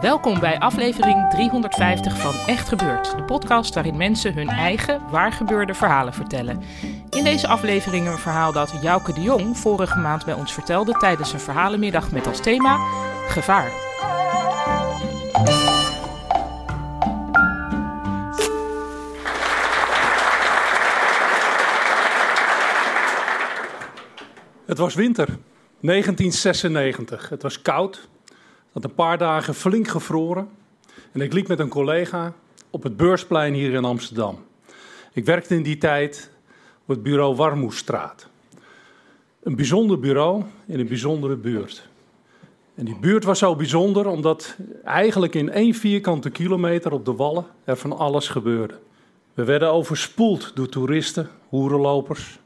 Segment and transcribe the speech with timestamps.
[0.00, 6.12] Welkom bij aflevering 350 van Echt Gebeurd, de podcast waarin mensen hun eigen waargebeurde verhalen
[6.12, 6.62] vertellen.
[7.10, 11.32] In deze aflevering een verhaal dat Jouke de Jong vorige maand bij ons vertelde tijdens
[11.32, 12.78] een verhalenmiddag met als thema
[13.28, 13.70] gevaar.
[24.66, 25.26] Het was winter,
[25.80, 27.28] 1996.
[27.28, 28.08] Het was koud.
[28.76, 30.48] Had een paar dagen flink gevroren.
[31.12, 32.32] En ik liep met een collega
[32.70, 34.44] op het beursplein hier in Amsterdam.
[35.12, 36.30] Ik werkte in die tijd
[36.82, 38.28] op het bureau Warmoestraat.
[39.42, 41.88] Een bijzonder bureau in een bijzondere buurt.
[42.74, 47.46] En die buurt was zo bijzonder omdat eigenlijk in één vierkante kilometer op de wallen
[47.64, 48.78] er van alles gebeurde.
[49.34, 52.38] We werden overspoeld door toeristen, hoerenlopers,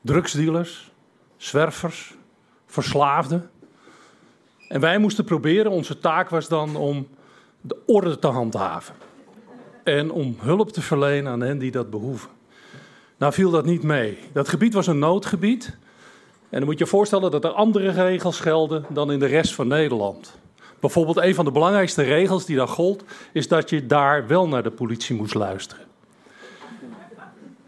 [0.00, 0.90] drugsdealers,
[1.36, 2.14] zwervers,
[2.66, 3.50] verslaafden.
[4.68, 7.08] En wij moesten proberen, onze taak was dan om
[7.60, 8.94] de orde te handhaven.
[9.84, 12.30] En om hulp te verlenen aan hen die dat behoeven.
[13.16, 14.18] Nou viel dat niet mee.
[14.32, 15.76] Dat gebied was een noodgebied.
[16.48, 19.54] En dan moet je je voorstellen dat er andere regels gelden dan in de rest
[19.54, 20.38] van Nederland.
[20.80, 24.62] Bijvoorbeeld een van de belangrijkste regels die daar gold, is dat je daar wel naar
[24.62, 25.85] de politie moest luisteren.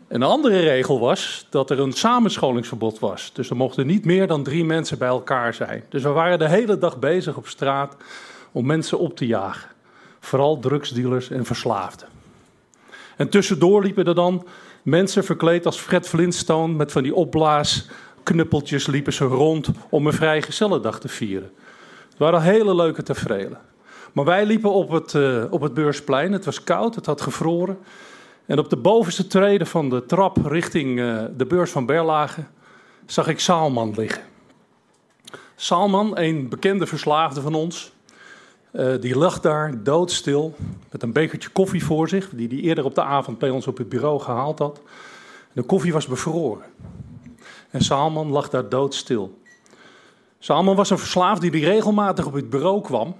[0.09, 3.31] Een andere regel was dat er een samenscholingsverbod was.
[3.33, 5.85] Dus er mochten niet meer dan drie mensen bij elkaar zijn.
[5.89, 7.97] Dus we waren de hele dag bezig op straat
[8.53, 9.71] om mensen op te jagen.
[10.21, 12.09] Vooral drugsdealers en verslaafden.
[13.17, 14.47] En tussendoor liepen er dan
[14.83, 21.01] mensen verkleed als Fred Flintstone met van die opblaasknuppeltjes liepen ze rond om een vrijgezellendag
[21.01, 21.51] te vieren.
[22.09, 23.59] Het waren hele leuke tevreden.
[24.13, 26.33] Maar wij liepen op het, uh, op het beursplein.
[26.33, 27.79] Het was koud, het had gevroren.
[28.49, 32.45] En op de bovenste treden van de trap richting uh, de beurs van Berlage
[33.07, 34.23] zag ik Saalman liggen.
[35.57, 37.93] Saalman, een bekende verslaafde van ons,
[38.73, 40.55] uh, die lag daar doodstil
[40.91, 43.79] met een bekertje koffie voor zich, die hij eerder op de avond bij ons op
[43.79, 44.81] het bureau gehaald had.
[45.53, 46.65] De koffie was bevroren.
[47.71, 49.39] En Saalman lag daar doodstil.
[50.39, 53.17] Saalman was een verslaafde die regelmatig op het bureau kwam.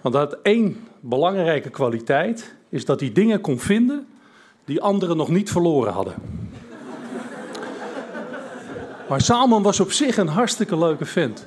[0.00, 4.08] Want dat had één belangrijke kwaliteit, is dat hij dingen kon vinden
[4.70, 6.14] die anderen nog niet verloren hadden.
[9.08, 11.46] Maar Salman was op zich een hartstikke leuke vent.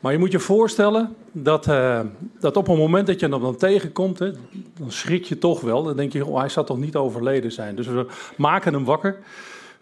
[0.00, 2.00] Maar je moet je voorstellen dat, uh,
[2.40, 4.30] dat op het moment dat je hem dan tegenkomt, hè,
[4.78, 5.82] dan schrik je toch wel.
[5.82, 7.76] Dan denk je, oh, hij zal toch niet overleden zijn.
[7.76, 9.18] Dus we maken hem wakker,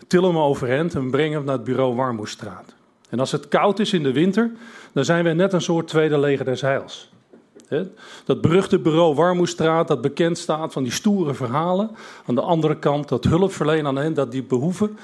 [0.06, 2.74] tillen hem overeind en brengen hem naar het bureau Warmoestraat.
[3.08, 4.50] En als het koud is in de winter,
[4.92, 7.12] dan zijn we net een soort tweede leger des heils.
[8.24, 11.90] Dat beruchte bureau Warmoestraat, dat bekend staat van die stoere verhalen.
[12.26, 14.98] Aan de andere kant dat hulpverlenen aan hen, dat die behoeven.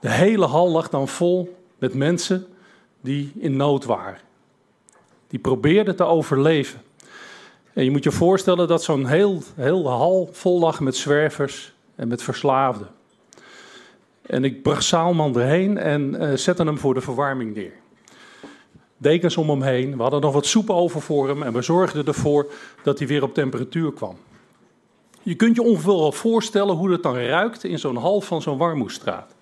[0.00, 2.46] De hele hal lag dan vol met mensen
[3.00, 4.20] die in nood waren.
[5.28, 6.82] Die probeerden te overleven.
[7.72, 12.08] En je moet je voorstellen dat zo'n heel, heel hal vol lag met zwervers en
[12.08, 12.88] met verslaafden.
[14.22, 17.72] En ik bracht Saalman erheen en uh, zette hem voor de verwarming neer
[18.98, 19.96] dekens om hem heen.
[19.96, 22.46] We hadden nog wat soep over voor hem en we zorgden ervoor
[22.82, 24.16] dat hij weer op temperatuur kwam.
[25.22, 28.58] Je kunt je ongeveer wel voorstellen hoe het dan ruikt in zo'n hal van zo'n
[28.58, 29.34] warmoestraat.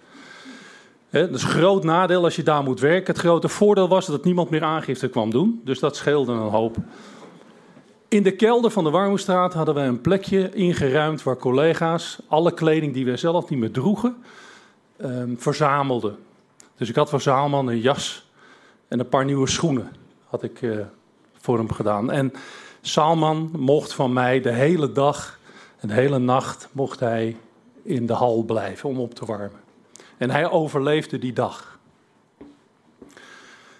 [1.10, 3.12] dat is een groot nadeel als je daar moet werken.
[3.14, 6.76] Het grote voordeel was dat niemand meer aangifte kwam doen, dus dat scheelde een hoop.
[8.08, 12.94] In de kelder van de Warmoestraat hadden we een plekje ingeruimd waar collega's alle kleding
[12.94, 14.16] die we zelf niet meer droegen,
[15.02, 16.16] um, verzamelden.
[16.76, 18.25] Dus ik had voor Zaalman een jas
[18.88, 19.92] en een paar nieuwe schoenen
[20.26, 20.86] had ik uh,
[21.40, 22.10] voor hem gedaan.
[22.10, 22.32] En
[22.80, 25.38] Salman mocht van mij de hele dag
[25.76, 27.36] en de hele nacht mocht hij
[27.82, 29.60] in de hal blijven om op te warmen.
[30.16, 31.78] En hij overleefde die dag.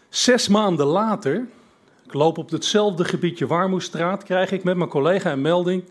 [0.08, 1.46] Zes maanden later,
[2.04, 5.84] ik loop op hetzelfde gebiedje Warmoestraat, krijg ik met mijn collega een melding: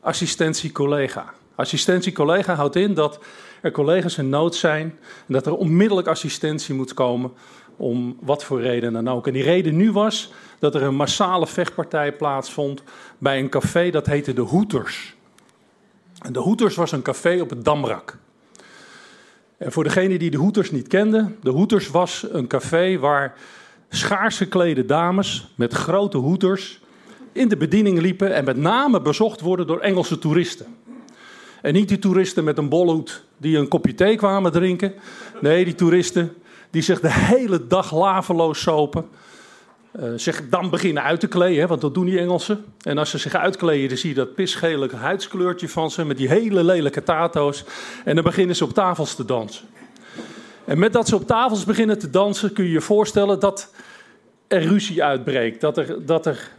[0.00, 1.32] assistentie collega.
[1.54, 3.18] Assistentie collega houdt in dat
[3.60, 7.32] er collega's in nood zijn en dat er onmiddellijk assistentie moet komen
[7.80, 9.26] Om wat voor reden dan ook.
[9.26, 12.82] En die reden nu was dat er een massale vechtpartij plaatsvond
[13.18, 15.14] bij een café dat heette De Hoeters.
[16.22, 18.18] En De Hoeters was een café op het Damrak.
[19.56, 23.34] En voor degene die De Hoeters niet kenden, De Hoeters was een café waar
[23.88, 26.80] schaars geklede dames met grote hoeters
[27.32, 30.66] in de bediening liepen en met name bezocht worden door Engelse toeristen.
[31.62, 34.94] En niet die toeristen met een bolhoed die een kopje thee kwamen drinken.
[35.40, 36.34] Nee, die toeristen
[36.70, 39.08] die zich de hele dag laveloos sopen.
[40.00, 42.64] Uh, dan beginnen uit te kleden, want dat doen die Engelsen.
[42.82, 46.28] En als ze zich uitkleden, dan zie je dat pisgele huidskleurtje van ze met die
[46.28, 47.64] hele lelijke tato's.
[48.04, 49.66] En dan beginnen ze op tafels te dansen.
[50.64, 53.72] En met dat ze op tafels beginnen te dansen, kun je je voorstellen dat
[54.48, 55.60] er ruzie uitbreekt.
[55.60, 56.50] Dat er, dat er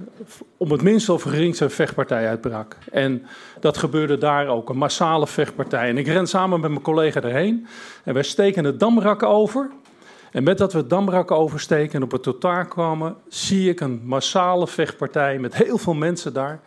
[0.58, 2.78] om het minst of geringste een vechtpartij uitbrak.
[2.92, 3.25] En
[3.60, 5.90] dat gebeurde daar ook, een massale vechtpartij.
[5.90, 7.68] En ik ren samen met mijn collega erheen.
[8.04, 9.69] En wij steken het Damrak over.
[10.31, 14.01] En met dat we het Damrak oversteken en op het totaal kwamen, zie ik een
[14.04, 16.62] massale vechtpartij met heel veel mensen daar.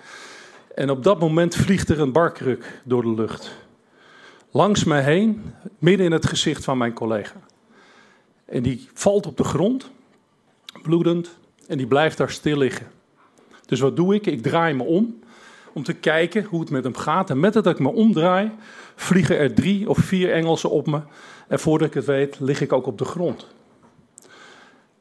[0.74, 3.54] En op dat moment vliegt er een barkruk door de lucht.
[4.50, 5.42] Langs mij heen,
[5.78, 7.40] midden in het gezicht van mijn collega.
[8.44, 9.90] En die valt op de grond
[10.82, 12.86] bloedend, en die blijft daar stil liggen.
[13.66, 14.26] Dus wat doe ik?
[14.26, 15.18] Ik draai me om
[15.74, 17.30] om te kijken hoe het met hem gaat.
[17.30, 18.50] En met dat ik me omdraai,
[18.94, 21.00] vliegen er drie of vier Engelsen op me.
[21.48, 23.46] En voordat ik het weet, lig ik ook op de grond.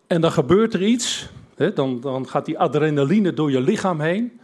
[0.07, 1.29] En dan gebeurt er iets.
[1.55, 4.39] Hè, dan, dan gaat die adrenaline door je lichaam heen.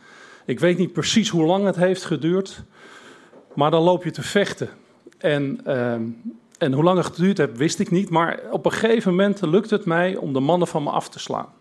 [0.46, 2.64] Ik weet niet precies hoe lang het heeft geduurd.
[3.56, 4.70] Maar dan loop je te vechten.
[5.18, 6.04] En ehm,
[6.60, 8.10] en hoe lang het geduurd heeft, wist ik niet.
[8.10, 11.20] Maar op een gegeven moment lukte het mij om de mannen van me af te
[11.20, 11.54] slaan.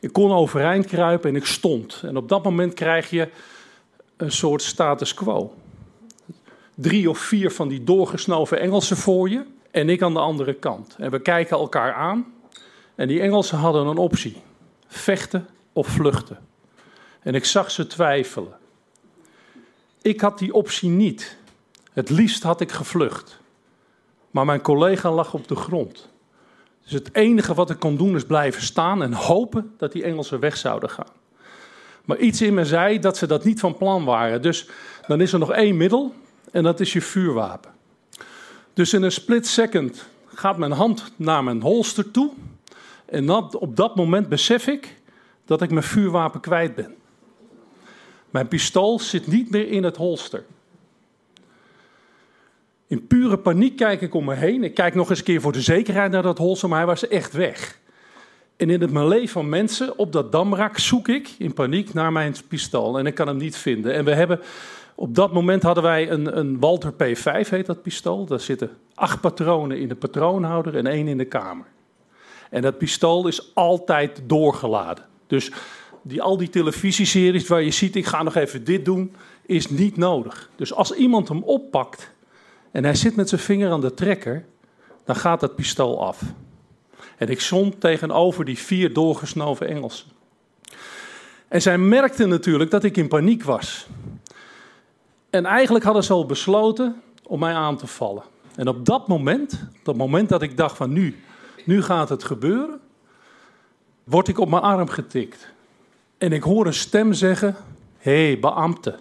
[0.00, 2.00] Ik kon overeind kruipen en ik stond.
[2.04, 3.28] En op dat moment krijg je
[4.16, 5.54] een soort status quo.
[6.74, 10.96] Drie of vier van die doorgesnoven Engelsen voor je en ik aan de andere kant.
[10.98, 12.34] En we kijken elkaar aan.
[12.94, 14.36] En die Engelsen hadden een optie:
[14.86, 16.38] vechten of vluchten.
[17.20, 18.56] En ik zag ze twijfelen.
[20.02, 21.36] Ik had die optie niet.
[21.92, 23.40] Het liefst had ik gevlucht.
[24.30, 26.08] Maar mijn collega lag op de grond.
[26.82, 30.40] Dus het enige wat ik kon doen is blijven staan en hopen dat die Engelsen
[30.40, 31.21] weg zouden gaan.
[32.12, 34.42] Maar iets in me zei dat ze dat niet van plan waren.
[34.42, 34.68] Dus
[35.06, 36.14] dan is er nog één middel
[36.50, 37.70] en dat is je vuurwapen.
[38.72, 42.30] Dus in een split second gaat mijn hand naar mijn holster toe.
[43.04, 44.96] En op dat moment besef ik
[45.44, 46.94] dat ik mijn vuurwapen kwijt ben.
[48.30, 50.44] Mijn pistool zit niet meer in het holster.
[52.86, 54.64] In pure paniek kijk ik om me heen.
[54.64, 57.08] Ik kijk nog eens een keer voor de zekerheid naar dat holster, maar hij was
[57.08, 57.78] echt weg.
[58.56, 62.34] En in het melee van mensen op dat damrak zoek ik in paniek naar mijn
[62.48, 62.98] pistool.
[62.98, 63.94] En ik kan hem niet vinden.
[63.94, 64.40] En we hebben,
[64.94, 68.26] op dat moment hadden wij een, een Walter P5, heet dat pistool.
[68.26, 71.66] Daar zitten acht patronen in de patroonhouder en één in de kamer.
[72.50, 75.04] En dat pistool is altijd doorgeladen.
[75.26, 75.52] Dus
[76.02, 79.14] die, al die televisieseries waar je ziet, ik ga nog even dit doen,
[79.46, 80.50] is niet nodig.
[80.56, 82.12] Dus als iemand hem oppakt
[82.70, 84.44] en hij zit met zijn vinger aan de trekker,
[85.04, 86.22] dan gaat dat pistool af.
[87.22, 90.06] En ik stond tegenover die vier doorgesnoven Engelsen.
[91.48, 93.86] En zij merkten natuurlijk dat ik in paniek was.
[95.30, 98.22] En eigenlijk hadden ze al besloten om mij aan te vallen.
[98.54, 101.20] En op dat moment, dat moment dat ik dacht van nu,
[101.64, 102.80] nu gaat het gebeuren,
[104.04, 105.48] word ik op mijn arm getikt.
[106.18, 107.56] En ik hoor een stem zeggen,
[107.98, 108.98] hé hey, beambte,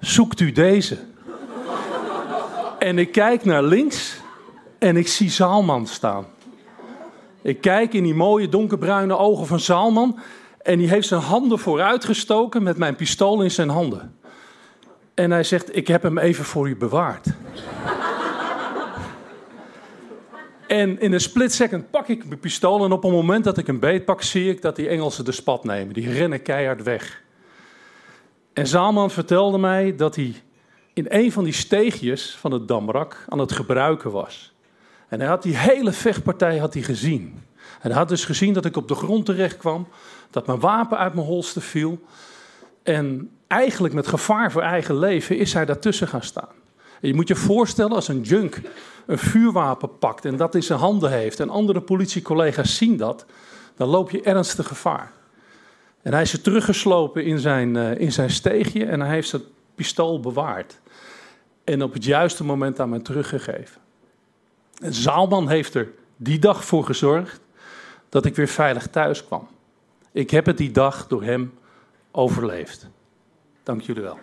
[0.00, 0.98] zoekt u deze?
[2.78, 4.20] En ik kijk naar links
[4.78, 6.26] en ik zie Zaalman staan.
[7.42, 10.18] Ik kijk in die mooie donkerbruine ogen van Zaalman
[10.62, 14.16] en die heeft zijn handen vooruitgestoken met mijn pistool in zijn handen.
[15.14, 17.26] En hij zegt: Ik heb hem even voor u bewaard.
[20.66, 23.66] en in een split second pak ik mijn pistool en op het moment dat ik
[23.66, 25.94] hem beetpak, zie ik dat die Engelsen de spat nemen.
[25.94, 27.22] Die rennen keihard weg.
[28.52, 30.34] En Zaalman vertelde mij dat hij
[30.92, 34.52] in een van die steegjes van het Damrak aan het gebruiken was.
[35.08, 37.42] En hij had die hele vechtpartij had hij gezien.
[37.80, 39.88] En hij had dus gezien dat ik op de grond terecht kwam,
[40.30, 42.00] dat mijn wapen uit mijn holster viel.
[42.82, 46.56] En eigenlijk met gevaar voor eigen leven is hij daartussen gaan staan.
[47.00, 48.60] En je moet je voorstellen als een junk
[49.06, 53.24] een vuurwapen pakt en dat in zijn handen heeft en andere politiecollega's zien dat,
[53.76, 55.12] dan loop je ernstig gevaar.
[56.02, 59.42] En hij is er teruggeslopen in zijn, uh, in zijn steegje en hij heeft zijn
[59.74, 60.80] pistool bewaard
[61.64, 63.80] en op het juiste moment aan mij teruggegeven.
[64.80, 67.40] En Zaalman heeft er die dag voor gezorgd
[68.08, 69.48] dat ik weer veilig thuis kwam.
[70.12, 71.58] Ik heb het die dag door hem
[72.10, 72.88] overleefd.
[73.62, 74.18] Dank jullie wel.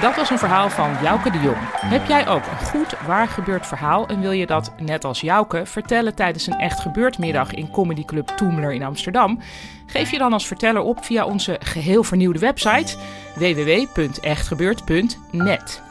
[0.00, 1.56] Dat was een verhaal van Jouke de Jong.
[1.76, 5.66] Heb jij ook een goed waar gebeurd verhaal en wil je dat, net als Jouke,
[5.66, 9.40] vertellen tijdens een echt gebeurd middag in Comedy Club Toemler in Amsterdam?
[9.86, 12.96] Geef je dan als verteller op via onze geheel vernieuwde website
[13.34, 15.82] www.echtgebeurd.net.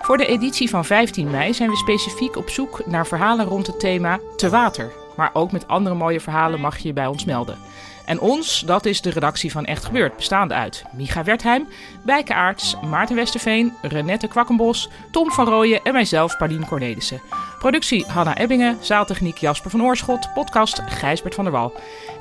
[0.00, 3.80] Voor de editie van 15 mei zijn we specifiek op zoek naar verhalen rond het
[3.80, 4.92] thema te water.
[5.16, 7.58] Maar ook met andere mooie verhalen mag je je bij ons melden.
[8.04, 11.68] En ons, dat is de redactie van Echt Gebeurd, bestaande uit Micha Wertheim,
[12.04, 17.20] Bijke Aarts, Maarten Westerveen, Renette Kwakkenbos, Tom van Rooyen en mijzelf, Paulien Cornelissen.
[17.58, 21.72] Productie Hanna Ebbingen, zaaltechniek Jasper van Oorschot, podcast Gijsbert van der Wal.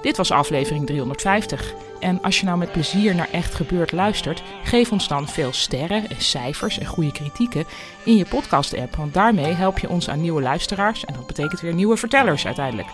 [0.02, 1.74] Dit was aflevering 350.
[2.00, 6.10] En als je nou met plezier naar Echt Gebeurd luistert, geef ons dan veel sterren
[6.10, 7.66] en cijfers en goede kritieken
[8.04, 8.96] in je podcast-app.
[8.96, 12.88] Want daarmee help je ons aan nieuwe luisteraars en dat betekent weer nieuwe vertellers uiteindelijk.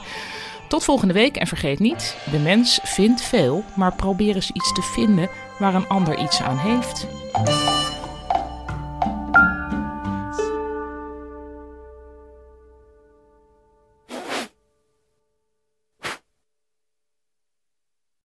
[0.70, 4.82] Tot volgende week en vergeet niet, de mens vindt veel, maar probeer eens iets te
[4.82, 7.08] vinden waar een ander iets aan heeft.